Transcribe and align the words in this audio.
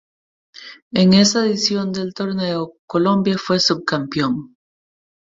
En 0.93 1.13
esa 1.13 1.45
edición 1.45 1.91
del 1.91 2.15
torneo, 2.15 2.73
Colombia 2.87 3.37
fue 3.37 3.59
subcampeón. 3.59 4.55